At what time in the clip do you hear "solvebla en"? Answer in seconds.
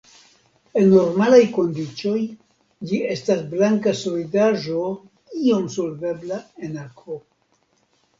5.75-6.81